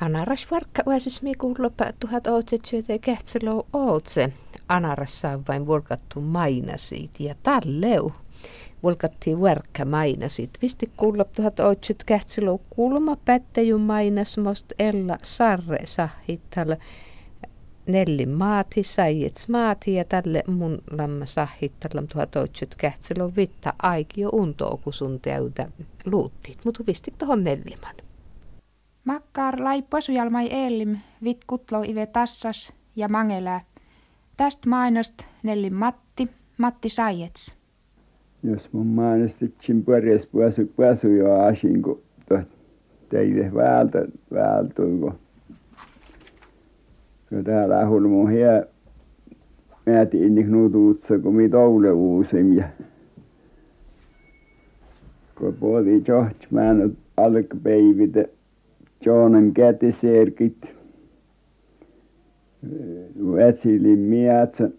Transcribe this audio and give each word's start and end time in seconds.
Anaras 0.00 0.50
varkka 0.50 0.82
uäsis 0.86 1.22
mi 1.22 1.34
kuulopa 1.34 1.84
tuhat 2.00 2.26
ootsetsyötä 2.26 2.98
kähtselou 2.98 3.66
ootse. 3.72 4.32
Anarassa 4.68 5.40
vain 5.48 5.66
volkattu 5.66 6.20
mainasit 6.20 7.20
ja 7.20 7.34
talleu. 7.42 8.12
Volkattiin 8.82 9.40
verkka 9.40 9.84
mainasit. 9.84 10.50
Visti 10.62 10.90
kuulla 10.96 11.24
tuhat 11.24 11.60
ootset 11.60 12.04
kähtselou 12.04 12.60
kuulma 12.70 13.16
pättäjy 13.24 13.78
mainas 13.78 14.38
most 14.38 14.72
ella 14.78 15.18
sarre 15.22 15.78
sahittal. 15.84 16.76
Nelli 17.86 18.26
maati, 18.26 18.82
saiet 18.82 19.44
maati 19.48 19.94
ja 19.94 20.04
tälle 20.04 20.42
mun 20.46 20.78
lamma 20.90 21.26
sahittallam 21.26 22.06
tuhat 22.06 22.36
ootset 22.36 22.74
kähtselou 22.74 23.32
vitta 23.36 23.74
aikio 23.82 24.28
untoo 24.32 24.76
kun 24.76 24.92
sun 24.92 25.20
täytä 25.20 25.68
luuttit. 26.04 26.58
Mutta 26.64 26.84
visti 26.86 27.14
tuohon 27.18 27.44
nelliman. 27.44 28.09
Makkar 29.04 29.64
lai 29.64 29.82
posujalmai 29.82 30.46
eellim 30.50 30.96
vit 31.24 31.38
kutlo 31.46 31.82
ive 31.82 32.06
tassas 32.06 32.72
ja 32.96 33.08
mangelää. 33.08 33.60
Tästä 34.36 34.68
mainast 34.68 35.14
Nelli 35.42 35.70
Matti, 35.70 36.28
Matti 36.58 36.88
Sajets. 36.88 37.54
Jos 38.42 38.72
mun 38.72 38.86
mainostetsin 38.86 39.84
pärjäs 39.84 40.26
pääsy 40.26 40.72
pääsy 40.76 41.16
jo 41.16 41.40
asin, 41.40 41.82
kun 41.82 42.02
teille 43.08 43.54
väältä 43.54 44.06
väältui, 44.32 44.98
kun, 45.00 45.18
kun 47.28 47.44
täällä 47.44 47.78
on 47.78 48.08
mun 48.08 48.30
hie 48.30 48.66
määti 49.86 50.26
inni 50.26 50.44
knutuutsa, 50.44 51.18
kun 51.18 51.34
mi 51.34 51.48
toule 51.48 51.92
uusim 51.92 52.52
ja 52.52 52.68
kun 55.38 55.54
puoli 55.54 56.02
joht 56.08 56.50
mä 56.50 56.74
nyt 56.74 56.98
alkapäivitä 57.16 58.24
Joonan 59.06 59.52
kätiserkit, 59.52 60.56
vetsilin 63.34 63.98
mietsä, 63.98 64.70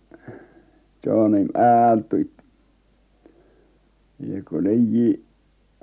Joonan 1.05 1.49
aaltuit. 1.57 2.31
Ja 4.19 4.43
kun 4.49 4.67
ei 4.67 5.23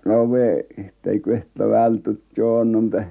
love, 0.04 0.66
tai 1.02 1.18
kuehta 1.18 1.68
vältut 1.68 2.22
Joonan, 2.36 2.90
tai 2.90 3.04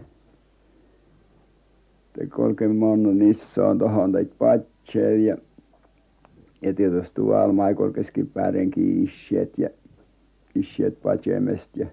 tai 2.17 2.27
kolken 2.27 2.75
monno 2.75 3.13
niissä 3.13 3.67
on 3.67 3.79
tohon 3.79 4.11
teit 4.11 4.37
patsel 4.37 5.19
ja 5.19 5.37
ja 6.61 6.73
tietysti 6.73 7.11
tuolla 7.15 7.53
Maikol 7.53 7.91
keskipäärenkin 7.91 9.03
ishet 9.03 9.57
ja 9.57 9.69
ishet 10.55 11.01
patsemest 11.01 11.77
ja 11.77 11.87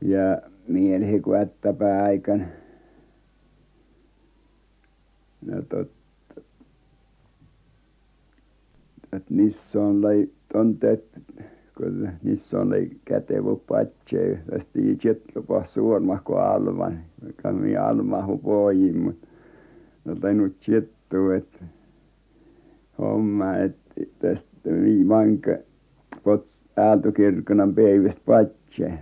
ja 0.00 0.42
mielihin 0.68 1.22
kun 1.22 1.36
ättäpäikän 1.36 2.52
no 5.46 5.62
totta. 5.62 5.96
Että 9.12 9.34
niissä 9.34 9.82
on 9.82 10.02
lei 10.02 10.32
tonteet 10.52 11.04
kun 11.76 12.08
niissä 12.22 12.60
on 12.60 12.70
lei 12.70 12.90
kätevä 13.04 13.56
patsee 13.68 14.42
tästä 14.50 14.80
ei 14.80 14.96
Kettupa 14.96 15.66
suuremmat 15.66 16.22
kuin 16.24 16.38
Alman 16.40 17.00
vaikka 17.24 17.52
minä 17.52 17.84
Almaan 17.84 18.38
pohdin 18.38 18.98
mutta 18.98 19.26
no 20.04 20.14
tainnut 20.14 20.56
Kettua 20.60 21.34
että 21.34 21.64
homma 22.98 23.56
että 23.56 24.00
tästä 24.18 24.70
niin 24.70 25.08
vankka- 25.08 25.50
Aaltokirkonnan 26.76 27.74
päivästä 27.74 28.22
patsee 28.26 28.98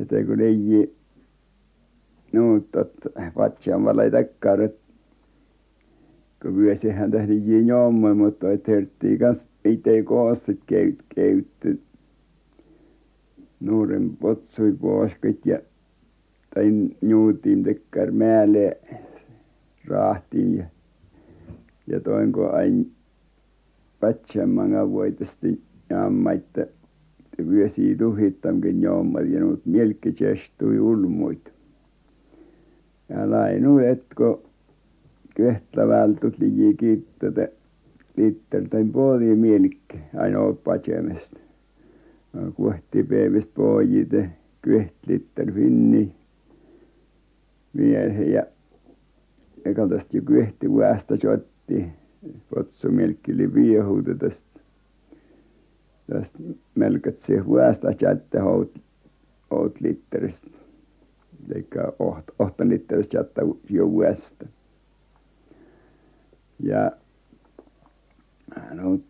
että 0.00 0.24
kun 0.24 0.40
ei 0.40 0.94
nuuttat 2.32 2.90
patsaamalla 3.34 4.04
ei 4.04 4.10
takkaaret 4.10 4.76
kun 6.42 6.56
vyössähän 6.56 7.10
tehtiin 7.10 7.66
jommo 7.66 8.14
mutta 8.14 8.52
että 8.52 8.72
herttoo 8.72 9.10
kanssa 9.18 9.48
itse 9.64 10.02
koossa- 10.02 10.52
köytty 11.14 11.80
nuoren 13.60 14.16
potsui 14.16 14.72
puoskat 14.80 15.36
ja 15.46 15.58
tai 16.54 16.64
nuutin 17.02 17.64
takkari 17.64 18.10
mäelle 18.10 18.76
rahtiin 19.86 20.56
ja 20.56 20.64
ja 21.86 22.00
toin 22.00 22.32
kun 22.32 22.54
aina 22.54 22.84
patsaamman 24.00 24.92
voitesti 24.92 25.60
jamma 25.90 26.32
että 26.32 26.66
vyösiä 27.48 27.96
tuhittamkin 27.96 28.82
jommat 28.82 29.28
ja 29.28 29.40
nuut 29.40 29.66
mielkki 29.66 30.12
kestui 30.12 30.76
julmuit 30.76 31.52
ja 33.08 33.30
lainut 33.30 33.82
et 33.82 34.04
kun 34.16 34.42
kehttä 35.34 35.88
vältut 35.88 36.38
liki 36.38 36.74
kittetä 36.76 37.48
litteltäin 38.16 38.92
puolia 38.92 39.36
mielikki 39.36 39.98
aina 40.16 40.40
ollut 40.40 40.64
patsemasta 40.64 41.40
no 42.32 42.52
kohtipäivästä 42.52 43.52
pojite 43.54 44.30
kyöhti 44.62 44.98
litteri 45.06 45.52
finni 45.52 46.12
miehen 47.72 48.32
ja 48.32 48.42
eikä 49.64 49.88
tästä 49.88 50.16
jo 50.16 50.22
kyöhti 50.22 50.76
väestä 50.76 51.14
otti 51.34 51.86
potsumielkki 52.54 53.32
oli 53.32 53.54
tästä 56.10 56.38
melkein 56.74 57.16
väestä 57.54 57.94
kätte 57.94 58.38
hout 58.38 58.80
oot 59.50 59.80
litteristä 59.80 60.46
eli- 61.54 61.66
otsa 62.38 62.68
litteristä 62.68 63.18
kätte 63.18 63.40
jo 63.70 63.86
väestä 63.98 64.46
ja 66.60 66.90
no 68.74 69.00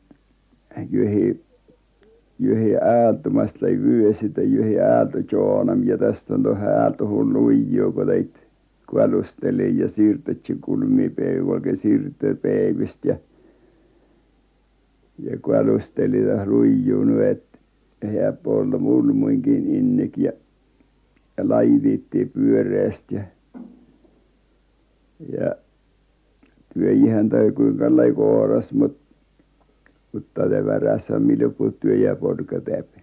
yhden 2.40 2.80
Aaltomasta 2.82 3.58
tai 3.58 3.78
vyösitä 3.82 4.40
yhden 4.40 4.92
Aalto 4.96 5.18
Joonan 5.32 5.86
ja 5.86 5.98
tästä 5.98 6.34
on 6.34 6.42
tuohon 6.42 6.68
Aaltoon 6.68 7.32
lujaa 7.32 7.92
kun 7.92 8.06
teit 8.06 8.48
kuulusteli 8.90 9.78
ja 9.78 9.88
siirtettiin 9.88 10.60
kulmipäivä 10.60 11.50
oikein 11.50 11.76
siirtopäivästä 11.76 13.08
ja 13.08 13.14
ja 13.14 13.18
tuossa 15.66 16.46
lujaa 16.46 17.04
nyt 17.04 17.20
että 17.20 17.58
hän 18.06 18.36
poltta 18.42 18.78
mulmujenkin 18.78 19.74
innekin 19.74 20.24
ja 20.24 20.32
ja 21.36 21.48
laitettiin 21.48 22.30
pyöreästi 22.30 23.14
ja 23.14 23.22
ja 25.28 25.54
työ 26.74 26.92
ihan 26.92 27.28
toi 27.28 27.52
kuinka 27.52 27.96
laji 27.96 28.12
kourasi 28.12 28.74
mutta 28.74 29.00
mutta 30.12 30.46
ne 30.46 30.66
väräsi 30.66 31.12
milloin 31.12 31.54
kun 31.54 31.74
työ 31.80 31.96
ja 31.96 32.16
porka 32.16 32.60
tääpi 32.60 33.00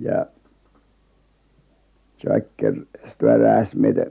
ja 0.00 0.26
Sakkeroista 2.18 3.26
väräsi 3.26 3.78
meitä 3.78 4.06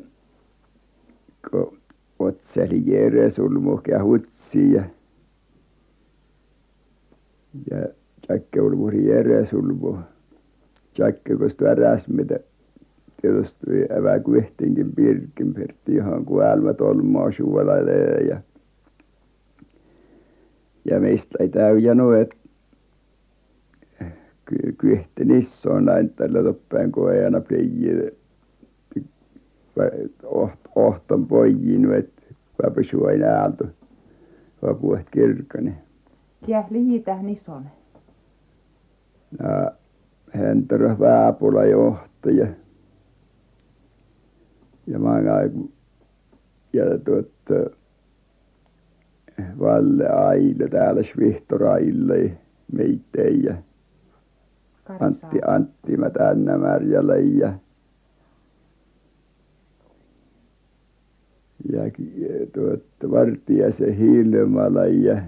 kun 1.52 1.78
otseli 2.20 2.84
Jeeresulmu 2.86 3.78
kehutsiin 3.78 4.84
ja 7.72 7.78
ja 7.78 7.88
Sakke 8.28 8.62
Urmusin 8.62 9.08
Jeeresulmu 9.08 9.98
Sakkeroista 10.98 11.66
väräsi 11.66 12.14
meitä 12.14 12.40
tietysti 13.22 13.66
evakuoitiinkin 13.90 14.96
Birkenfeldtiin 14.96 15.98
johon 15.98 16.26
kuolema 16.26 16.74
tolmaa 16.74 17.32
suolainen 17.32 18.28
ja 18.28 18.42
ja 20.86 21.00
meistä 21.00 21.38
ei 21.40 21.50
täytä 21.50 21.96
noet 21.96 22.30
kyöhti 24.78 25.26
niskaan 25.26 25.90
aina 25.90 26.10
tällä 26.16 26.44
toppeen 26.44 26.92
kun 26.92 27.14
ei 27.14 27.24
aina 27.26 27.42
pidä- 27.42 28.12
otsan 30.76 31.28
pojia 31.28 31.80
nyt 31.80 31.94
että 31.94 32.22
kunpa 32.58 32.84
suoni 32.92 33.24
Aalto 33.24 33.68
Ja 36.48 36.64
liji 36.70 37.04
Nisonen. 37.22 37.72
ja 39.40 39.72
Henterö 40.36 41.00
Vääpula 41.00 41.66
johti 41.66 42.38
ja 42.38 42.48
ja 44.88 45.00
ja 46.74 46.84
tuota 47.06 47.78
Valle 49.60 50.10
Aile 50.10 50.68
täällä 50.68 51.02
Vihtori 51.20 51.66
Aile 51.68 52.38
meitä 52.72 53.22
ja 53.44 53.56
Antti 55.00 55.38
Antti 55.48 55.98
Mätännä 55.98 56.58
Märjälä 56.58 57.16
ja 57.16 57.54
ja 61.72 61.82
tuota 62.54 63.12
Vartiaisen 63.12 63.94
Hilmala 63.94 64.86
ja 64.86 65.22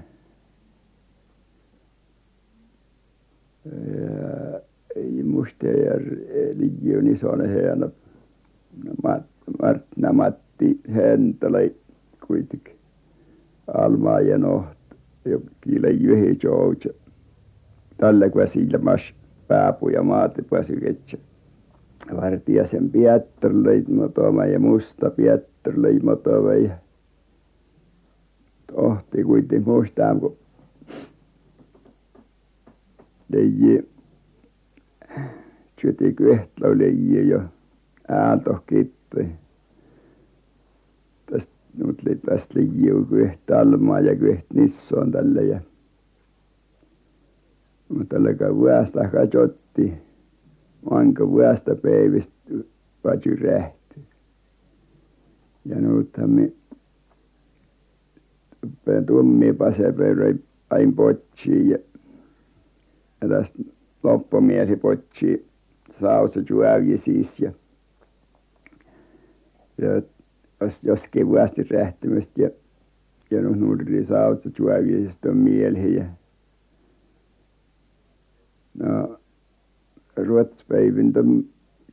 ei 4.95 5.23
Mustajärvi 5.45 6.55
liki 6.55 6.97
on 6.97 7.07
isoinen 7.07 7.49
häänä 7.49 7.89
Martti 9.61 10.01
Matti 10.13 10.79
Hentola 10.95 11.57
kuitenkin 12.27 12.75
Alma 13.67 14.19
ja 14.19 14.37
Noht 14.37 14.77
jokin 15.25 15.85
yhden 15.85 16.37
joutsen 16.43 16.93
tällä 17.97 18.29
kun 18.29 18.47
silmässä 18.47 19.13
pääpuja 19.47 20.03
maate 20.03 20.41
pääsyketsä 20.49 21.17
Vartiaisen 22.15 22.89
Pietari 22.89 23.63
leimotoma 23.63 24.45
ja 24.45 24.59
Musta 24.59 25.09
Pietari 25.09 25.81
leimotoma 25.81 26.53
ja 26.53 26.75
Tohti 28.75 29.23
kuitenkin 29.23 29.69
muistan 29.69 30.19
kun 30.19 30.37
liki 35.75 35.81
Syötekyöhtä 35.81 36.77
liki 36.77 37.29
jo 37.29 37.41
Aaltoskiitos 38.09 39.25
tästä 41.31 41.53
mutta- 41.85 42.03
tästä 42.25 42.59
liki 42.59 42.91
on 42.91 43.05
Kyöhtä 43.05 43.59
Almaa 43.59 43.99
ja 43.99 44.15
Kyöhtä 44.15 44.53
Nissaa 44.53 45.07
tällä 45.11 45.41
ja 45.41 45.59
mutta 47.89 48.15
kun 48.47 48.63
vyöstä 48.63 49.07
katsottiin. 49.09 50.01
Vanka 50.91 51.23
vyöstä 51.35 51.75
peivistä 51.75 52.33
paitsi 53.03 53.35
rähäät 53.35 53.73
ja 55.65 55.75
nythän 55.81 56.29
minä 56.29 56.49
rupean 58.63 59.05
tummia 59.05 59.53
pasereita 59.53 60.39
aina 60.69 60.91
potkimaan 60.95 61.69
ja 61.69 61.77
ja 63.21 63.27
tästä 63.29 63.59
loppumies 64.03 64.69
potki 64.81 65.45
Saussa-Suomi 66.01 66.97
siis 66.97 67.39
ja 67.39 67.51
ja 69.77 70.01
jos 70.61 70.83
jossakin 70.83 71.31
vyösti 71.31 71.63
rähäämistä 71.63 72.41
ja 72.41 72.49
ja 73.31 73.41
nyt 73.41 73.59
nurin 73.59 74.05
Saussa-Suomesta 74.05 75.29
on 75.29 75.37
miehiä 75.37 75.93
ja 76.03 76.05
no 78.83 79.19
ruotspäivillä 80.15 81.19
on 81.19 81.43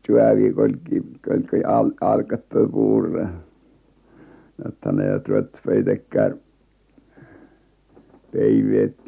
Suomi 0.06 0.52
kulki 0.52 1.00
kulki- 1.28 1.62
alkauttaa 2.00 2.68
puureen 2.72 3.28
jotta 4.64 4.92
ne 4.92 5.04
ruotspäiväkään 5.28 6.40
päivät 8.32 9.01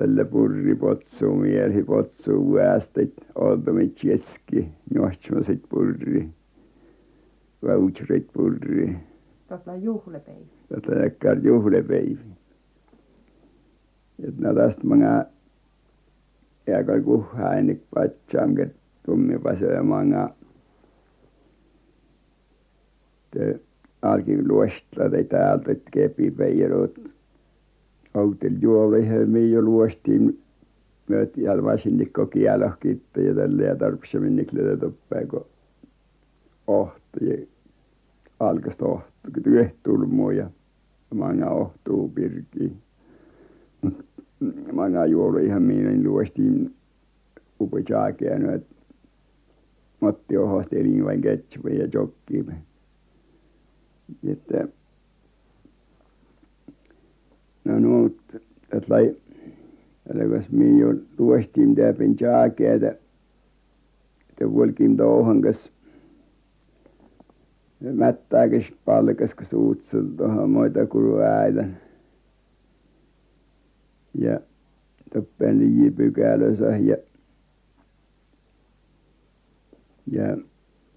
tälle 0.00 0.24
purri 0.24 0.74
potsu, 0.74 1.34
mieli 1.36 1.82
potsu 1.84 2.32
uäästet, 2.32 3.12
oldame 3.34 3.84
tšeski, 3.92 4.62
nuohtsmasid 4.94 5.60
purri, 5.68 6.22
vautšreid 7.62 8.30
purri. 8.32 8.86
Tätä 9.48 9.74
juhlepäiv. 9.76 10.46
Tätä 10.68 11.02
äkkar 11.06 11.44
juhlepäiv. 11.44 12.18
Et 14.28 14.38
nad 14.38 14.56
astmanga 14.56 15.24
jääga 16.66 17.00
kuhha 17.04 17.54
ennik 17.58 17.84
patsanget 17.94 18.74
tummi 19.06 19.38
pasemanga. 19.38 20.28
Te 23.30 23.60
algi 24.02 24.40
luostla 24.48 25.10
teid 25.10 25.32
ääldet 25.32 25.82
kepipäiirut. 25.92 27.00
Me 29.26 29.46
jo 29.46 29.62
luostiin 29.62 30.38
me 31.08 31.26
täällä 31.26 31.62
vasinlikko 31.62 32.26
kialoh-Kitee 32.26 33.24
ja 33.24 33.34
tällä 33.34 33.62
lailla 33.62 33.76
torpparinnikkelä 33.76 34.76
tuppeen 34.76 35.28
kun 35.28 35.46
ottoa 36.66 37.46
aukaistu 38.40 38.84
otto 38.90 39.40
työhön-turmoa 39.42 40.32
ja 40.32 40.50
mennään 41.14 41.52
ottoon 41.52 42.10
pirttiin 42.10 42.76
mennään 44.72 45.10
juoviin 45.10 45.62
meidän 45.62 46.04
luostiin 46.04 46.74
upossakin 47.60 48.50
että 48.50 48.74
Matti 50.00 50.36
otsusteli 50.36 51.04
vain 51.04 51.20
ketsupia 51.20 51.82
ja 51.82 51.88
sokkeja 51.92 52.44
että 54.26 54.68
no 57.78 58.10
tälläkäs 60.08 60.50
minä 60.50 60.80
jo 60.80 60.94
täältä 61.74 62.04
sakeaa 62.20 62.74
että 62.74 64.44
kulki 64.52 64.84
touon 64.96 65.42
kanssa 65.42 65.70
mättääkös 67.80 68.64
palkasiko 68.84 69.44
suutsen 69.44 70.16
tuohon 70.16 70.50
muuta 70.50 70.86
kuin 70.86 71.22
äitän 71.22 71.76
ja 74.18 74.40
toppeen 75.14 75.58
liki 75.58 75.90
pykälössä 75.90 76.64
ja 76.64 76.96
ja 80.06 80.36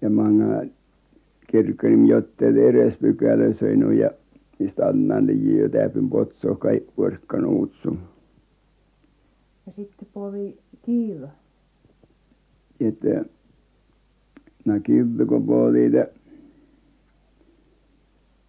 ja 0.02 0.10
mennään 0.10 0.70
kirkkoherran 1.50 2.06
jotakin 2.06 2.58
edes 2.58 2.96
pykälössä 2.96 3.66
ja 3.98 4.10
mistä 4.64 4.86
Annan 4.86 5.26
liki 5.26 5.58
jo 5.58 5.68
täytyi 5.68 6.02
potsaa 6.10 6.54
kaikki 6.54 6.92
puolikka 6.96 7.36
nuutsuun 7.36 7.98
ja 9.66 9.72
sitten 9.76 10.08
puoli 10.12 10.58
kiilo. 10.82 11.28
Että 12.80 13.24
no 14.64 14.80
kiveä 14.82 15.26
kun 15.26 15.46
puolia 15.46 16.06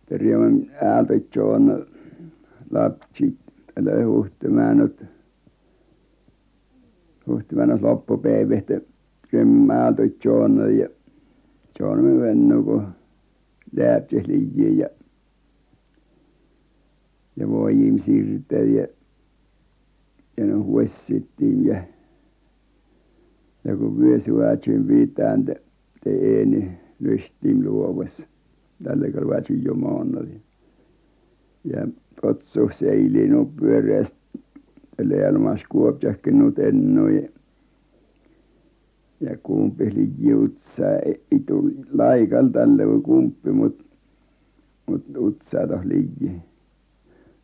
Tervanen 0.06 0.72
äälte 0.82 1.22
Joona 1.36 1.78
lapset 2.72 3.36
tällä 3.76 4.06
Huhtimäenot 4.06 5.04
Huhtimäenot 7.28 7.82
loppupäivät 7.82 8.66
römmäält 9.34 9.98
Joona 10.26 10.68
ja 10.68 10.90
Joona 11.80 12.22
venuu 12.22 12.64
kun 12.64 12.88
lähtee 13.78 14.24
liki 14.28 14.78
ja 14.78 14.90
ja 17.46 17.50
voidin 17.52 18.00
siirtää 18.00 18.60
ja 18.60 18.88
ja 20.38 20.46
ne 20.46 20.54
huossittiin 20.54 21.66
ja 21.66 21.84
ja 23.64 23.78
kun 23.78 24.00
me 24.00 24.20
saatiin 24.20 24.88
pitää- 24.88 25.38
niin 26.46 26.72
lystiä 27.00 27.54
luuvassa 27.64 28.24
tällä 28.84 29.08
jo 29.64 29.74
maanantaina 29.74 30.40
ja 31.64 31.88
potsaus 32.22 32.80
seilsi 32.80 33.28
nuo 33.28 33.46
pyöreästi 33.60 34.18
tällä 34.98 35.16
lailla 35.16 35.58
Skuopssakin 35.58 36.40
nuo 36.40 36.52
ennen 36.58 37.30
ja 39.22 39.38
kumpi 39.44 39.96
liki 39.96 40.34
utsaa 40.34 40.96
ei 41.06 41.40
tällä 41.48 42.78
lailla 42.78 43.02
kumpi 43.02 43.52
mutta 43.52 43.84
mutta 44.86 45.20
utsaata 45.20 45.80
liki 45.84 46.26
näkee 46.26 46.55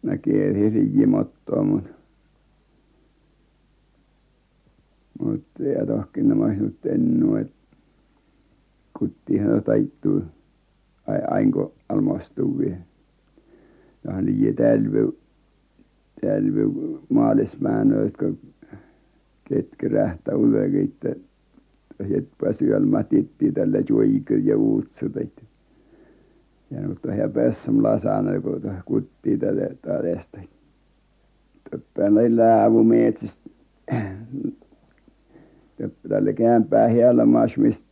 Mä 0.01 0.17
kielsin 0.17 0.71
Sigimotoa, 0.71 1.63
mutta 1.63 1.89
mutta 5.19 5.63
ja 5.63 5.85
tohkinut 5.85 6.37
mä 6.37 6.45
olisin 6.45 6.77
tennu, 6.81 7.35
että 7.35 7.53
kuttihan 8.99 9.63
taittuu 9.63 10.21
ai, 11.07 11.21
ainko 11.27 11.73
almastuvia. 11.89 12.75
Ja 14.03 14.13
hän 14.13 14.25
liian 14.25 14.55
tälvy, 14.55 15.17
tälvy 16.21 16.71
maalismäänö, 17.09 18.03
jotka 18.03 18.25
ketkä 19.43 19.87
rähtä 19.87 20.35
uudella, 20.35 20.83
että 20.83 21.15
tosiaan 21.97 22.27
pääsyjäl 22.41 22.85
mä 22.85 23.03
titti 23.03 23.51
tällä 23.51 23.77
juoikin 23.89 24.45
ja 24.45 24.57
uutsu 24.57 25.09
taittuu. 25.09 25.50
Ja 26.71 26.81
nyt 26.81 27.05
on 27.05 27.17
hän 27.17 27.31
Bessamla 27.31 27.99
sanonut 27.99 28.43
kun 28.43 28.61
tuossa 28.61 28.81
kutii 28.85 29.37
tällä 29.37 29.67
todesta 29.81 30.37
tottahan 31.71 32.15
ne 32.15 32.35
läävui 32.35 32.83
metsästä 32.83 33.49
tällä 36.09 36.33
kämpää 36.33 36.87
Helmassa 36.87 37.61
mistä 37.61 37.91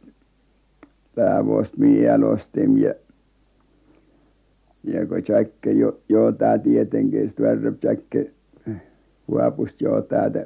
Läävosta 1.15 1.77
minä 1.77 2.27
ostin. 2.27 2.77
Ja 2.77 2.93
ja 4.83 5.05
kun 5.05 5.21
säkki 5.27 5.79
jo 5.79 5.99
jotakin 6.09 6.61
tietenkin 6.61 7.27
sitten 7.27 7.45
verropsäkki 7.45 8.31
Haapista 9.31 9.83
jotakin 9.83 10.45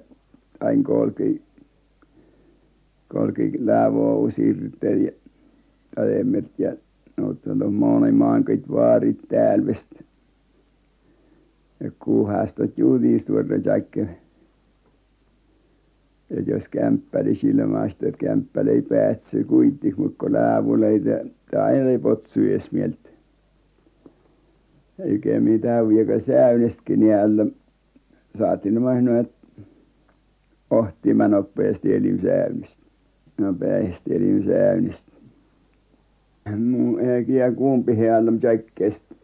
aina 0.60 0.84
kulki 0.84 1.42
kulki 3.12 3.52
Läävaan 3.60 4.18
Utsirteen 4.18 5.06
ja 5.06 5.12
Taivalmetta 5.96 6.62
ja 6.62 6.76
Mutta 7.22 7.56
maailmaan 7.56 8.44
kõik 8.44 8.66
vaarid 8.72 9.20
täälvest. 9.30 9.94
Kuhastot 12.00 12.78
juudis 12.78 13.26
tuoda 13.26 13.60
jakke. 13.66 14.08
Ja 16.30 16.42
jos 16.42 16.68
kämppäli 16.68 17.36
silmästä, 17.36 18.08
että 18.08 18.26
kämppäli 18.26 18.70
ei 18.70 18.82
päätse 18.82 19.44
kuitenkin, 19.44 19.94
mutta 19.98 20.18
kun 20.20 20.34
läävuleitä, 20.34 21.26
tämä 21.52 21.64
aina 21.64 21.90
ei 21.90 22.00
potsu 22.00 22.40
edes 22.40 22.72
mieltä. 22.72 23.10
Eikä 25.00 25.40
mitään 25.40 25.90
vielä 25.90 26.20
säynessäkin 26.20 27.04
jäällä. 27.04 27.46
Saatiin 28.38 28.82
mahdollinen, 28.82 29.20
että 29.20 29.62
ohti 30.70 31.14
mä 31.14 31.28
nopeasti 31.28 31.96
elinsäynnistä. 31.96 32.84
Nopeasti 33.38 34.16
elinsäynnistä. 34.16 35.13
Minun 36.50 37.00
äkää 37.00 37.52
kumpi 37.52 37.96
häällä 37.96 38.32
säkkästä 38.42 39.16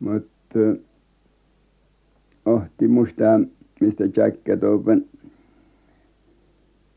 mutta 0.00 0.58
otsi 2.44 2.88
minusta 2.88 3.40
mistä 3.80 4.04
säkkätuoppen 4.16 5.06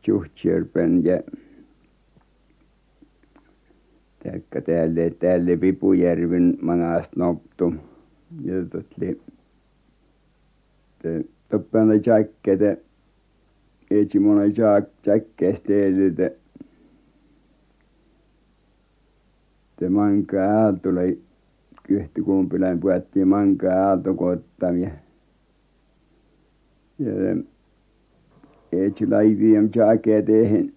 Suhtjärven 0.05 1.03
ja 1.05 1.19
tai 4.23 4.61
täällä 4.65 5.01
täällä 5.19 5.61
Vipujärven 5.61 6.57
manasta 6.61 7.11
noptu. 7.15 7.73
Ja 8.43 8.53
toppaan 11.49 11.87
ne 11.87 12.01
säkkäitä 12.05 12.77
etsimmoinen- 13.91 14.53
säkkäistä 15.05 15.67
teetetä 15.67 16.40
että 19.81 19.89
mankaa 19.89 20.63
Aaltola 20.63 21.01
Kyhti-Kumpilän 21.88 22.79
pojatkin 22.79 23.27
mankaa 23.27 23.73
Aalto-koottamia 23.73 24.89
ja 27.00 27.11
etsi 28.71 29.07
laitumia 29.09 29.61
säkäämään 29.61 30.71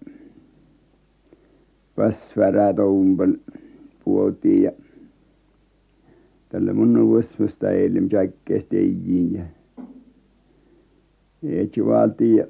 Vassvaara 1.97 2.73
Toupon 2.73 3.39
puotiin 4.03 4.63
ja 4.63 4.71
tällä 6.49 6.73
minun 6.73 7.17
uskosta 7.17 7.69
eilen 7.69 8.09
säkkäistä 8.11 8.75
edin 8.75 9.33
ja 9.33 9.43
etsi 11.61 11.85
vaatia 11.85 12.35
ja 12.35 12.47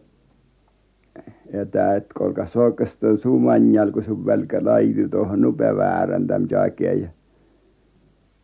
ja 1.54 1.66
täät 1.66 2.06
kolkas 2.14 2.56
oikeastaan 2.56 3.18
suumanjal 3.18 3.92
kun 3.92 4.04
se 4.04 4.26
velkä 4.26 4.66
laitui 4.66 5.10
tuohon 5.10 5.42
nopeaväärän 5.42 6.28
tämän 6.28 6.48
ja 6.80 7.08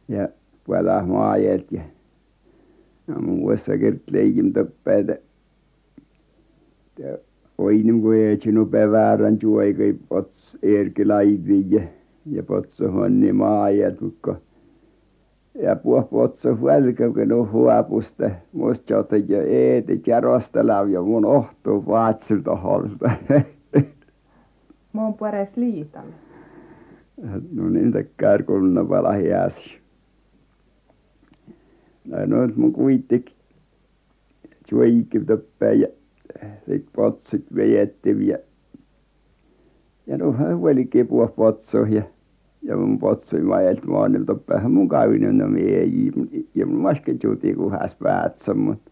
ja 0.07 0.29
puolasi 0.63 1.07
maate 1.07 1.63
ja 1.71 1.81
ja 3.07 3.15
muuassa 3.21 3.77
kertoo 3.77 4.21
toppaa 4.53 4.93
että 4.93 5.17
oinen 7.57 8.01
kun 8.01 8.15
etsi 8.15 8.51
nopeaväärän 8.51 9.37
suojaa- 9.41 10.23
Erkki 10.63 11.05
laitui 11.05 11.65
ja 11.69 11.81
ja 12.31 12.43
potsaankin 12.43 13.35
maate 13.35 13.95
mutta 14.01 14.19
kun 14.31 14.41
ja 15.61 15.75
puoli 15.75 16.03
potsaasi 16.11 16.63
velkä 16.63 17.09
kun 17.09 17.27
ne 17.27 17.35
haastoi 17.53 18.31
minusta 18.53 18.93
jotta 18.93 19.17
jo 19.17 19.39
et 19.41 20.07
järjestellä 20.07 20.73
ja 20.73 21.01
minun 21.01 21.25
otsaa 21.25 21.81
paatsi 21.87 22.41
tuoholta 22.43 23.11
Mon 24.93 25.13
puolesta 25.13 25.61
liitännä 25.61 26.13
no 27.55 27.69
niin 27.69 27.91
tekee 27.91 28.43
kunnon 28.45 28.89
valkeassa 28.89 29.71
no 32.05 32.45
nyt 32.45 32.55
minun 32.55 32.73
kuitenkin 32.73 33.35
suojiksi 34.69 35.19
toppaa 35.19 35.73
ja 35.73 35.87
sitten 36.55 36.83
potsat 36.95 37.41
vedettiin 37.55 38.27
ja 38.27 38.37
ja 40.07 40.17
huolikin 40.57 41.07
puoli 41.07 41.31
potsaa 41.35 41.85
ja 42.63 42.71
ja 42.71 42.77
minun 42.77 42.99
potsaani 42.99 43.47
vain 43.47 44.15
että 44.15 44.25
toppaahan 44.25 44.71
minun 44.71 44.89
käydä 44.89 45.31
no 45.33 45.47
minä 45.47 45.77
ja 46.55 46.65
lasketutti 46.83 47.53
kunhan 47.53 47.89
päässä 48.03 48.53
mutta 48.53 48.91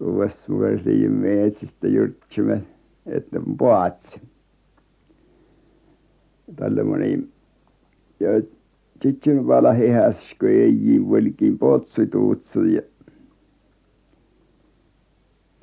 vasta 0.00 0.52
minulla 0.52 0.82
siinä 0.82 1.14
metsästä 1.14 1.88
jyrtsimään 1.88 2.66
että 3.06 3.40
paatsi 3.58 4.20
tällä 6.56 6.82
ja 8.20 8.28
sitten 9.02 9.20
siinä 9.24 9.46
valkeassa 9.46 10.36
kun 10.40 10.48
edin 10.48 11.04
huolikin 11.04 11.58
potsa 11.58 12.06
tuutsa 12.06 12.60
ja 12.60 12.82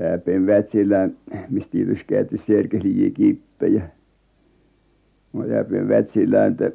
häpen 0.10 0.46
Wärtsilä 0.46 1.10
mistä 1.50 1.72
tietysti 1.72 2.06
käytiin 2.08 2.40
Särkälä 2.40 3.10
kipeä 3.14 3.70
ja 3.70 5.56
häpen 5.56 5.88
Wärtsilään 5.88 6.52
että 6.52 6.72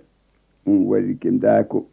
huolikin 0.66 1.40
tämä 1.40 1.64
kun 1.64 1.88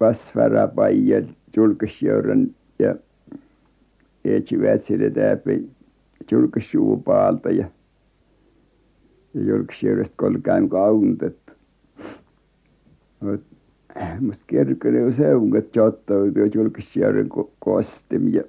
Vassvaara 0.00 0.68
Paija 0.68 1.22
Julkisjärven 1.56 2.54
ja 2.78 2.94
etsi 4.24 4.56
Wärtsilää 4.56 5.28
häpen 5.28 5.68
Julkis-Juupaalta 6.30 7.50
ja 7.50 7.66
ja 9.34 9.54
oli 10.22 10.38
käynyt 10.42 10.70
kaunotettu 10.70 11.52
mutta 13.20 13.46
mutta 14.20 14.42
Kerkonen 14.46 15.02
jo 15.02 15.12
seulovat 15.12 15.76
jotautui 15.76 16.50
Julkisjärven- 16.54 17.28
koskema 17.64 18.28
ja 18.28 18.42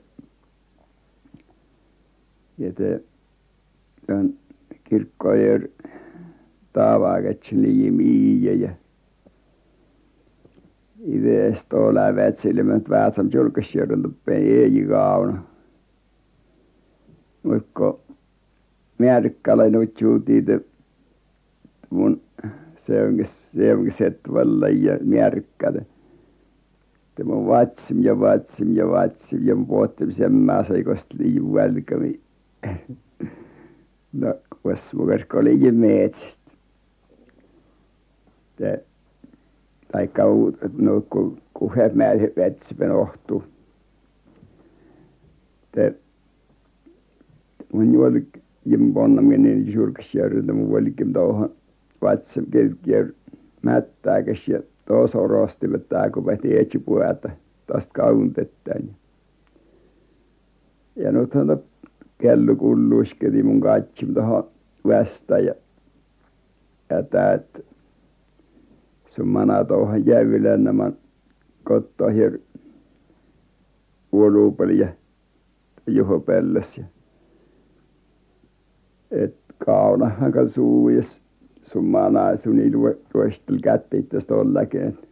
ja 2.58 2.74
tämä 2.74 3.00
tuon 4.08 4.34
Kirkko-Eero 4.84 5.68
tavagat 6.74 7.52
ligi 7.52 8.62
ja 8.62 8.70
ideest 11.06 11.74
olevat 11.74 12.38
silmät 12.38 12.90
vähäisem 12.90 13.30
julkis 13.34 13.76
joudun 13.76 14.16
ei 14.28 14.86
kauna. 14.90 15.44
Mutta 17.44 17.94
määrikkälä 18.98 19.70
nutjuutiin, 19.70 20.66
mun 21.90 22.22
se 22.80 23.04
onkin 23.04 23.26
se 23.26 23.76
onkin 23.76 23.92
se, 23.92 24.06
että 24.06 24.34
valla 24.34 24.68
ja 24.68 24.98
määrikkälä. 25.04 25.82
Tämä 27.16 27.34
vatsim 27.34 28.04
ja 28.04 28.20
vatsim 28.20 28.76
ja 28.76 28.88
vatsim 28.88 29.48
ja 29.48 29.56
puhuttim 29.68 30.12
sen 30.12 30.34
mä 30.34 30.64
saikosta 30.64 31.16
liian 31.20 31.54
välkämi. 31.54 32.20
No, 34.14 34.36
kun 34.62 34.78
se 34.78 34.96
mukaan 34.96 35.20
oli 35.34 35.72
meetsistä. 35.72 36.43
Että 38.60 38.84
tai- 39.92 40.10
no 40.78 41.02
kun 41.10 41.38
puhemiehen 41.60 42.32
etsivän 42.36 42.92
ottoa 42.92 43.44
että 45.64 46.00
minun 47.74 47.94
juorukin 47.94 48.44
Jimbon 48.66 49.26
meni 49.26 49.74
Julkisjärveltä 49.74 50.54
minun 50.54 50.68
huolikin 50.70 51.14
tuohon 51.14 51.52
Vatsan 52.02 52.46
Kirkkojen 52.52 53.14
mättääkös 53.62 54.48
ja 54.48 54.60
tuossa 54.86 55.18
orastivat 55.18 55.90
tämä 55.90 56.10
kun 56.10 56.26
veti 56.26 56.58
etsipuita 56.60 57.30
tästä 57.68 57.92
kaunotetaan 57.94 58.84
ja 58.88 58.94
ja 60.96 61.12
nythän 61.12 61.48
tuo 61.48 61.64
kello 62.18 62.56
kulloiskeli 62.56 63.44
minun 63.44 63.62
katsoin 63.62 64.14
tuohon 64.14 64.48
vastaan 64.88 65.46
ja 65.46 65.54
ja 66.90 67.00
että 67.00 67.40
se 69.16 69.22
on 69.22 69.28
mana 69.28 69.66
tuohon 69.66 70.06
Jäylännämän 70.06 70.98
kotoa 71.64 72.10
Uoluupeli 74.12 74.80
ja 74.80 74.88
Juho 75.88 76.20
Pellosi 76.20 76.82
ja 76.82 76.88
että 79.12 79.54
kaunahan 79.66 80.32
kun 80.32 80.50
suudes 80.50 81.22
sun 81.62 81.86
mana 81.86 82.38
sun 82.38 82.56
niin- 82.56 82.74
luesteli 83.14 83.60
kättä 83.60 83.98
tuollakin 84.28 84.82
että 84.82 85.08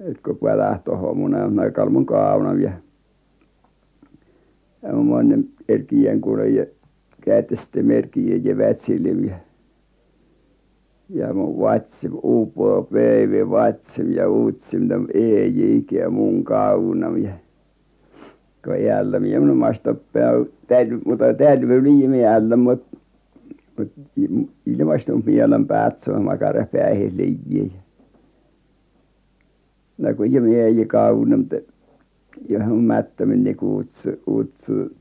että 0.00 0.22
kun 0.24 0.38
pärähti 0.38 0.84
tuohon 0.84 1.16
minun 1.16 1.30
näin 1.30 1.60
aikana 1.60 1.90
minun 1.90 2.06
kaula 2.06 2.52
ja 2.52 2.72
ja 4.82 4.88
semmoinen 4.90 5.48
erkien 5.68 6.20
kuului 6.20 6.66
käänsi 7.20 7.56
sitten 7.56 7.86
merkkiä 7.86 8.36
ja 8.42 8.54
Wärtsilä 8.54 9.08
ja 9.08 9.47
ja 11.08 11.34
minun 11.34 11.60
vatsani 11.60 12.14
upposi 12.24 12.92
veivi 12.92 13.50
vatsani 13.50 14.14
ja 14.14 14.28
uutsi 14.28 14.78
mitä 14.78 14.94
ei 15.14 15.76
ikään 15.76 16.12
minun 16.12 16.44
kauna. 16.44 17.18
Ja 17.18 17.32
kun 18.64 18.84
jäällä 18.84 19.20
minä 19.20 19.40
minun 19.40 19.56
maasta 19.56 19.94
toppaa 19.94 20.44
täytyi 20.66 21.00
mutta 21.04 21.34
täytyi 21.34 22.20
jäällä 22.20 22.56
mutta 22.56 22.96
mutta 23.78 24.00
ilmestun 24.66 25.22
pian 25.22 25.66
päässä 25.66 26.12
makara 26.12 26.66
päähän 26.66 27.16
liki 27.16 27.58
ja 27.58 27.80
no 29.98 30.14
kun 30.14 30.32
ja 30.32 30.40
minä 30.40 30.62
ei 30.62 30.86
kauna 30.86 31.36
mutta 31.36 31.56
johon 32.48 32.84
mättämin 32.84 33.44
niinku 33.44 33.78
utsu 33.78 34.10
utsu 34.28 34.96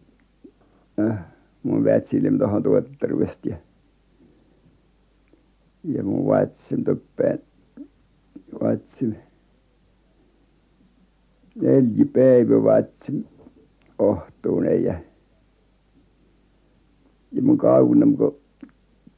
äh, 1.00 1.20
mun 1.64 1.84
vätsilem 1.84 2.38
tuohon 2.38 2.64
tuottarvest 2.64 3.46
ja 3.46 3.56
ja 5.88 6.04
mun 6.04 6.26
vatsim 6.28 6.84
tuppeen 6.84 7.40
vatsim 8.62 9.16
neljä 11.56 12.06
päivä 12.14 12.64
vatsim 12.64 13.24
ohtuinen 14.00 14.84
ja 14.84 15.00
ja 17.32 17.42
mun 17.42 17.58
kaunem 17.58 18.18
kun 18.18 18.40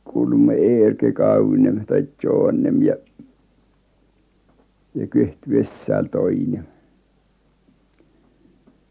kuulumme 0.04 0.54
Eerikki 0.54 1.12
Kaunem 1.12 1.86
tai 1.86 2.08
Joonem 2.24 2.82
ja 2.82 2.96
ja 4.96 5.08
Kyhti 5.08 5.50
Vessaal 5.50 6.04
toinen. 6.04 6.68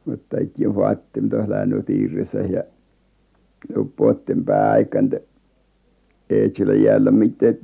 Mutta 0.05 0.37
äkki 0.37 0.75
vaattem 0.75 1.29
tuossa 1.29 1.51
läännyt 1.51 1.91
Iiressä 1.91 2.39
ja 2.39 2.63
luppoottem 3.75 4.45
pääikäntä 6.29 6.35
Eetsilä 6.35 6.75
jäällä 6.75 7.11
mitään 7.11 7.59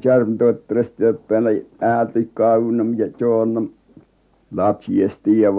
charmtoottaresti 0.00 1.04
joppäällä 1.04 1.50
äälti 1.80 2.30
Kaunem 2.34 2.94
ja 2.98 3.08
Joonem 3.20 3.68
lapsiesti 4.56 5.40
ja 5.40 5.52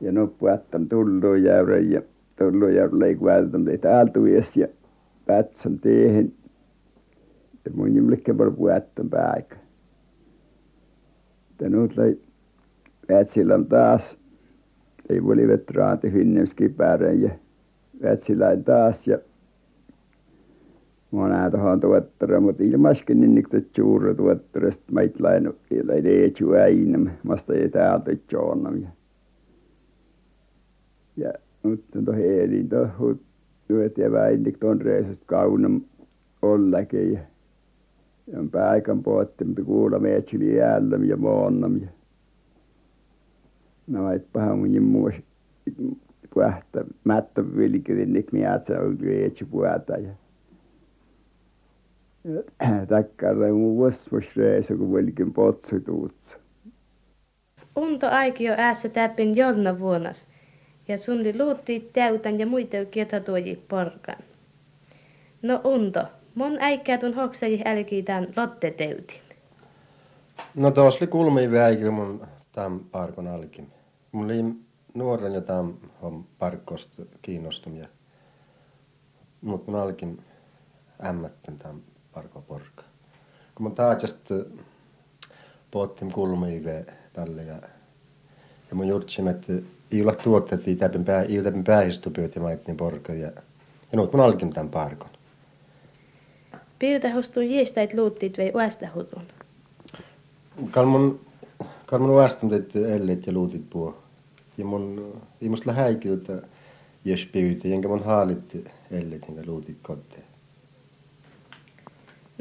ja 0.00 0.12
nuppuattam 0.12 0.88
tulluu 0.88 1.34
jäyren 1.34 1.90
ja 1.90 2.02
tulluu 2.38 2.68
jäyrällä 2.68 3.06
ei 3.06 3.14
kuältäm 3.14 3.64
teitä 3.64 3.96
äältues 3.96 4.56
ja 4.56 4.68
pätsän 5.26 5.78
teehen. 5.78 6.32
Ja 7.64 7.70
mun 7.74 7.94
jimlikke 7.94 8.34
por 8.34 8.52
puättem 8.52 9.10
pääkä. 9.10 9.56
Mutta 11.48 11.68
nyt 11.68 11.96
lai 11.96 12.18
Wärtsilän 13.10 13.66
taas 13.66 14.16
ei 15.08 15.20
oli 15.20 15.48
vetraati 15.48 16.12
Hynnynski 16.12 16.68
päären 16.68 17.22
ja 17.22 17.30
Wärtsilän 18.02 18.64
taas 18.64 19.06
ja 19.06 19.18
Monen 21.14 21.60
har 21.60 21.78
tuottare, 21.80 22.40
mutta 22.40 22.62
ilmaskin 22.62 23.20
niin 23.20 23.34
nyt 23.34 23.70
suuri 23.76 24.14
tuottare, 24.14 24.70
sitten 24.72 24.94
meitä 24.94 25.24
lainu, 25.24 25.54
ei 25.70 26.02
teetu 26.02 26.52
äinem, 26.52 27.10
masta 27.22 27.54
ei 27.54 27.68
täältä 27.68 28.10
joonam. 28.32 28.82
Ja, 28.82 28.88
ja 31.16 31.32
on 31.64 31.78
tuo 32.04 32.14
heilin 32.14 32.68
tuo 32.68 33.16
hyöt 33.68 33.98
ja 33.98 34.08
niin 34.36 34.56
tuon 34.60 34.80
reisust 34.80 35.22
kaunam 35.26 35.80
ollakin. 36.42 37.12
Ja, 37.12 37.20
ja 38.26 38.40
on 38.40 38.50
päikän 38.50 39.02
poottimpi 39.02 39.62
kuulla 39.62 39.98
meitsili 39.98 40.56
jälläm 40.56 41.04
ja 41.04 41.16
moonnam. 41.16 41.76
Ja, 41.76 41.88
no 43.86 44.12
et 44.12 44.26
paha 44.32 44.56
mun 44.56 44.82
muus, 44.82 45.14
puhta, 46.34 46.84
mättä 47.04 47.56
vilkirinnik, 47.56 48.32
miä 48.32 48.60
sä 48.68 48.80
olet 48.80 49.00
vietsi 49.00 49.44
puhta. 49.44 49.96
Ja, 49.96 50.10
takkara 52.88 53.52
mun 53.52 53.78
vosvos 53.78 54.24
reissu 54.36 54.76
kun 54.76 54.94
vilkin 54.94 55.32
potsutuutsa 55.32 56.36
Unto 57.76 58.08
aikio 58.08 58.54
äässä 58.56 58.88
täppin 58.88 59.36
jolna 59.36 59.78
vuonas 59.78 60.26
ja 60.88 60.98
sunli 60.98 61.38
luutti 61.38 61.90
täytän 61.92 62.38
ja 62.38 62.46
muita 62.46 62.84
kieta 62.90 63.20
tuoji 63.20 63.64
porkan. 63.68 64.16
No 65.42 65.60
unto, 65.64 66.00
mon 66.34 66.56
äikkää 66.60 66.98
tun 66.98 67.14
hoksaji 67.14 67.62
älkii 67.64 68.02
tän 68.02 68.28
lotte 68.36 68.70
täytin. 68.70 69.20
No 70.56 70.70
tuossa 70.70 70.98
oli 71.00 71.06
kulmi 71.06 71.50
väikö 71.50 71.90
mun 71.90 72.26
tämän 72.52 72.80
parkon 72.80 73.28
alkin. 73.28 73.72
Mulla 74.12 74.32
oli 74.32 74.44
nuoren 74.94 75.34
jo 75.34 75.40
tämän 75.40 75.74
parkkosta 76.38 77.02
kiinnostumia. 77.22 77.88
Mutta 79.40 79.70
mun 79.70 79.80
alkin 79.80 80.22
ämmätten 81.06 81.58
tämän 81.58 81.76
parko 82.14 82.40
porka. 82.40 82.82
Kun 83.54 83.64
mun 83.64 83.74
taajasta 83.74 84.34
pohtin 85.70 86.12
kulmi 86.12 86.62
tälle 87.12 87.42
ja, 87.42 87.54
ja 88.70 88.76
mun 88.76 88.88
juurtsin, 88.88 89.28
että 89.28 89.52
ei 89.92 90.02
ole 90.02 90.14
tuotteet, 90.16 90.68
ei 90.68 90.76
täpin 90.76 91.04
pää, 91.04 91.22
ei 91.22 91.42
täpin 91.42 91.64
päähistupyöt 91.64 92.34
ja 92.34 92.42
maittiin 92.42 92.76
porka 92.76 93.12
ja, 93.12 93.32
ja 93.92 93.98
nyt 94.00 94.12
mun 94.12 94.20
alkin 94.20 94.52
tämän 94.52 94.68
parkon. 94.68 95.10
Piirtähustun 96.78 97.50
jiistäit 97.50 97.94
luuttit 97.94 98.38
vei 98.38 98.52
uästähutun. 98.54 99.22
Kal 100.70 100.86
mun, 100.86 101.20
kal 101.86 101.98
mun 101.98 102.10
uästämtet 102.10 102.76
ellet 102.76 103.26
ja 103.26 103.32
luutit 103.32 103.70
puo. 103.70 103.96
Ja 104.58 104.64
mun, 104.64 105.12
ei 105.42 105.48
musta 105.48 105.72
häikiltä 105.72 106.42
jos 107.04 107.26
piirtä, 107.32 107.68
jenkä 107.68 107.88
mun 107.88 108.04
haalit 108.04 108.66
ellet 108.90 109.22
ja 109.36 109.42
luutit 109.46 109.78
koteen. 109.82 110.33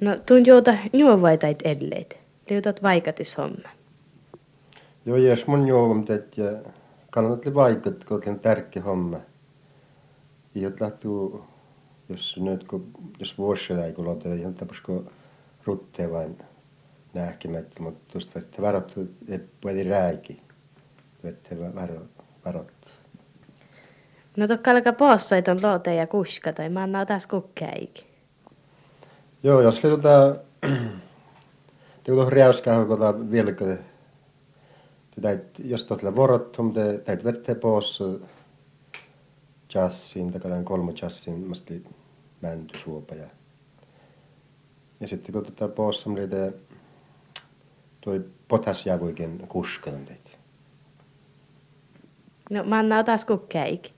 No 0.01 0.15
tuun 0.25 0.45
juota 0.45 0.73
juovaitait 0.93 1.59
elleet. 1.63 2.19
Liutat 2.49 2.83
vaikatis 2.83 3.37
homma. 3.37 3.69
Joo, 5.05 5.17
jos 5.17 5.47
mun 5.47 5.67
juovam 5.67 6.05
ja 6.37 6.71
kannatli 7.11 7.53
vaikat, 7.53 8.03
kun 8.03 8.21
on 8.27 8.39
tärkeä 8.39 8.83
homma. 8.83 9.19
Ei 10.55 10.65
ole 10.65 10.73
lähtuu 10.79 11.45
jos 12.09 12.37
nyt 12.37 12.63
kun, 12.63 12.91
jos 13.19 13.37
vuosia 13.37 13.85
ei 13.85 13.93
kun 13.93 14.05
lotetaan, 14.05 14.39
ihan 14.39 14.53
tapasko 14.53 15.03
ruttee 15.65 16.11
vain 16.11 16.37
nähkimättä, 17.13 17.83
mutta 17.83 18.11
tuosta 18.11 18.39
että 18.39 18.61
varot, 18.61 18.93
että 19.27 19.57
puhutin 19.61 19.87
rääki, 19.87 20.41
että 21.23 21.55
varot, 21.75 22.11
varot. 22.45 22.71
No 24.37 24.47
tokka 24.47 24.71
alkaa 24.71 24.93
possait 24.93 25.47
on 25.47 25.61
loote 25.63 25.95
ja 25.95 26.07
kuska 26.07 26.53
tai 26.53 26.69
mä 26.69 26.83
annan 26.83 27.07
taas 27.07 27.27
kukkäikin. 27.27 28.12
Joo, 29.43 29.61
jos 29.61 29.85
oli 29.85 29.93
tuota, 29.93 30.35
tuota 32.03 32.29
räyskaa, 32.29 32.77
kun 32.77 32.87
tuota 32.87 33.31
vilka, 33.31 33.65
täyt, 35.21 35.59
jos 35.59 35.85
tuota 35.85 36.15
vorot, 36.15 36.57
mutta 36.57 36.79
täyt 37.05 37.23
verte 37.23 37.55
pois 37.55 37.99
jassiin, 39.73 40.31
takaisin 40.31 40.65
kolme 40.65 40.93
jassiin, 41.01 41.47
masti 41.47 41.85
mäntysuopa 42.41 43.15
ja 43.15 43.27
ja 45.03 45.07
sitten 45.07 45.33
kun 45.33 45.45
tätä 45.45 45.67
pois 45.67 46.07
oli 46.07 46.27
te 46.27 46.53
toi 48.01 48.25
potasjävuikin 48.47 49.47
kuskan 49.47 50.05
teitä. 50.05 50.29
No 52.49 52.63
manna 52.63 53.03
taas 53.03 53.25
kukkäik. 53.25 53.89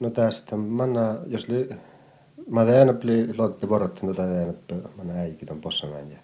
No 0.00 0.10
tästä 0.10 0.56
manna, 0.56 1.16
jos 1.26 1.48
li, 1.48 1.68
mä 2.50 2.64
tein 2.64 2.96
pli 2.96 3.36
lotte 3.36 3.68
vorottanut 3.68 4.16
tätä 4.16 4.52
tein 4.68 4.82
manna 4.96 5.14
äikin 5.14 5.48
ton 5.48 5.60
possamäin 5.60 6.12
ja 6.12 6.18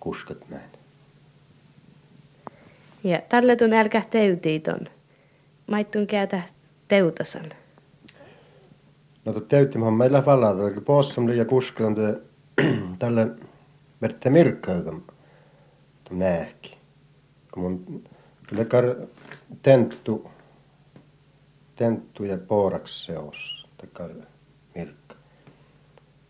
kuskat 0.00 0.48
näin. 0.48 0.70
Ja 3.04 3.22
tälle 3.28 3.56
tun 3.56 3.72
älkä 3.72 4.02
teutii 4.10 4.60
ton. 4.60 4.80
Maittun 5.66 6.06
käytä 6.06 6.42
teutasan. 6.88 7.46
No 9.24 9.32
to 9.32 9.78
mä 9.78 9.90
meillä 9.90 10.26
valata, 10.26 10.68
että 10.68 10.80
possamli 10.80 11.38
ja 11.38 11.44
kuskan 11.44 11.94
te 11.94 12.20
tälle 12.98 13.26
verte 14.02 14.30
mirkkautam 14.30 15.02
tom 16.08 16.18
nääkki. 16.18 16.78
Kun 17.52 17.62
mun 17.62 18.04
lekar 18.50 18.84
tenttu 19.62 20.30
tenttu 21.76 22.24
ja 22.24 22.38
pooraks 22.38 23.04
seos 23.04 23.66
takar 23.76 24.10
mirkka. 24.74 25.14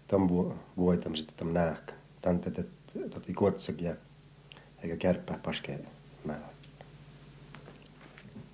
Tom 0.08 0.28
vuotam 0.76 1.14
sitten 1.14 1.36
tom 1.36 1.52
nääkkä. 1.52 1.92
Tante 2.22 2.50
te 2.50 2.64
toti 3.10 3.34
kuotsakin 3.34 3.86
ja 3.86 3.94
eikä 4.82 4.96
kärppää 4.96 5.38
paskee 5.42 5.80
määrä. 6.24 6.46